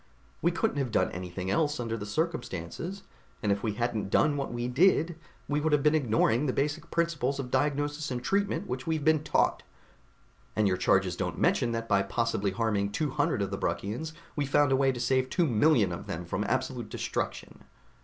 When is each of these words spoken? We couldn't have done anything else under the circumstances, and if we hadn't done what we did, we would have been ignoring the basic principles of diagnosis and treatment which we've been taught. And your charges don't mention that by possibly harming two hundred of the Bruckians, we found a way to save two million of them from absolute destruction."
We 0.41 0.49
couldn't 0.49 0.77
have 0.79 0.89
done 0.91 1.11
anything 1.11 1.51
else 1.51 1.79
under 1.79 1.95
the 1.95 2.07
circumstances, 2.07 3.03
and 3.43 3.51
if 3.51 3.61
we 3.61 3.73
hadn't 3.73 4.09
done 4.09 4.35
what 4.35 4.51
we 4.51 4.67
did, 4.67 5.15
we 5.47 5.61
would 5.61 5.73
have 5.73 5.83
been 5.83 5.93
ignoring 5.93 6.47
the 6.47 6.53
basic 6.53 6.89
principles 6.89 7.37
of 7.39 7.51
diagnosis 7.51 8.09
and 8.09 8.23
treatment 8.23 8.65
which 8.65 8.87
we've 8.87 9.03
been 9.05 9.23
taught. 9.23 9.61
And 10.55 10.67
your 10.67 10.77
charges 10.77 11.15
don't 11.15 11.37
mention 11.37 11.71
that 11.73 11.87
by 11.87 12.01
possibly 12.01 12.49
harming 12.49 12.91
two 12.93 13.11
hundred 13.11 13.43
of 13.43 13.51
the 13.51 13.59
Bruckians, 13.59 14.13
we 14.35 14.43
found 14.47 14.71
a 14.71 14.75
way 14.75 14.91
to 14.91 14.99
save 14.99 15.29
two 15.29 15.45
million 15.45 15.91
of 15.91 16.07
them 16.07 16.25
from 16.25 16.45
absolute 16.45 16.89
destruction." 16.89 17.65